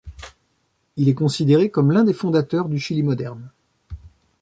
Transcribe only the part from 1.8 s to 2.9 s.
l'un des fondateurs du